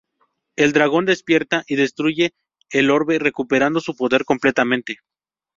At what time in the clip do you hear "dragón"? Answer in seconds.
0.73-1.05